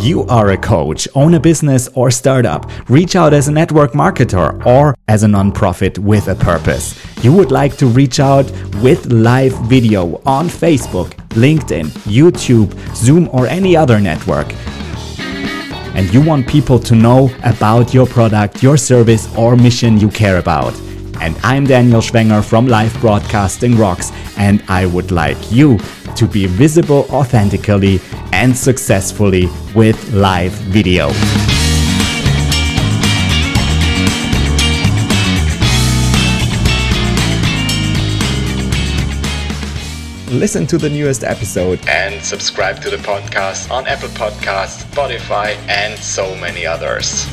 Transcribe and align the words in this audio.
You 0.00 0.24
are 0.28 0.48
a 0.52 0.56
coach, 0.56 1.06
own 1.14 1.34
a 1.34 1.40
business 1.40 1.86
or 1.94 2.10
startup, 2.10 2.64
reach 2.88 3.16
out 3.16 3.34
as 3.34 3.48
a 3.48 3.52
network 3.52 3.92
marketer 3.92 4.64
or 4.64 4.96
as 5.08 5.24
a 5.24 5.26
nonprofit 5.26 5.98
with 5.98 6.28
a 6.28 6.34
purpose. 6.34 6.98
You 7.22 7.34
would 7.34 7.52
like 7.52 7.76
to 7.76 7.86
reach 7.86 8.18
out 8.18 8.50
with 8.82 9.12
live 9.12 9.52
video 9.68 10.22
on 10.24 10.48
Facebook, 10.48 11.10
LinkedIn, 11.36 11.88
YouTube, 12.08 12.72
Zoom, 12.96 13.28
or 13.30 13.46
any 13.46 13.76
other 13.76 14.00
network. 14.00 14.50
And 15.94 16.10
you 16.14 16.22
want 16.22 16.48
people 16.48 16.78
to 16.78 16.94
know 16.94 17.30
about 17.44 17.92
your 17.92 18.06
product, 18.06 18.62
your 18.62 18.78
service, 18.78 19.28
or 19.36 19.54
mission 19.54 20.00
you 20.00 20.08
care 20.08 20.38
about. 20.38 20.72
And 21.20 21.36
I'm 21.42 21.66
Daniel 21.66 22.00
Schwenger 22.00 22.42
from 22.42 22.66
Live 22.66 22.98
Broadcasting 23.02 23.76
Rocks, 23.76 24.12
and 24.38 24.62
I 24.66 24.86
would 24.86 25.10
like 25.10 25.52
you 25.52 25.78
to 26.16 26.26
be 26.26 26.46
visible 26.46 27.06
authentically 27.10 28.00
and 28.40 28.56
successfully 28.56 29.50
with 29.74 30.14
live 30.14 30.52
video. 30.72 31.08
Listen 40.30 40.66
to 40.68 40.78
the 40.78 40.88
newest 40.88 41.22
episode 41.22 41.86
and 41.86 42.24
subscribe 42.24 42.80
to 42.80 42.88
the 42.88 42.96
podcast 42.96 43.70
on 43.70 43.86
Apple 43.86 44.08
Podcasts, 44.08 44.84
Spotify, 44.84 45.54
and 45.68 45.98
so 45.98 46.34
many 46.36 46.64
others. 46.64 47.26